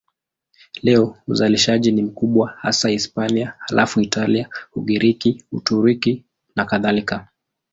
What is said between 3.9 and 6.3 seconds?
Italia, Ugiriki, Uturuki